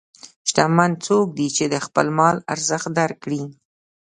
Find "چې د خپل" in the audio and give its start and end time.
1.55-2.07